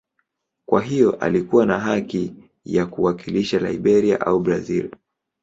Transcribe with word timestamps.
Kwa 0.65 0.81
hiyo 0.81 1.11
alikuwa 1.15 1.65
na 1.65 1.79
haki 1.79 2.33
ya 2.65 2.85
kuwakilisha 2.85 3.59
Liberia 3.59 4.21
au 4.21 4.39
Brazil. 4.39 4.89